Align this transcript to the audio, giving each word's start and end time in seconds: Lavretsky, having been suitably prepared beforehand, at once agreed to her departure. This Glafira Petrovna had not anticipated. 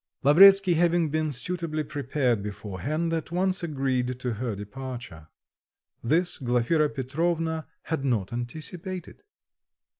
Lavretsky, 0.23 0.73
having 0.73 1.09
been 1.11 1.31
suitably 1.31 1.83
prepared 1.83 2.41
beforehand, 2.41 3.13
at 3.13 3.31
once 3.31 3.61
agreed 3.61 4.19
to 4.19 4.33
her 4.33 4.55
departure. 4.55 5.27
This 6.03 6.39
Glafira 6.39 6.89
Petrovna 6.89 7.67
had 7.83 8.03
not 8.03 8.33
anticipated. 8.33 9.21